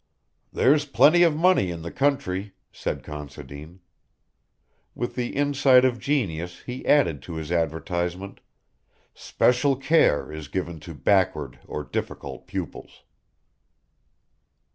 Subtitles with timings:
[0.51, 3.81] "There's plenty of money in the country," said Considine.
[4.95, 8.39] With the insight of genius he added to his advertisement,
[9.13, 13.03] "Special care is given to backward or difficult pupils."